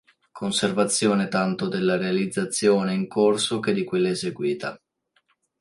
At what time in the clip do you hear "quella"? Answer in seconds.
3.83-4.09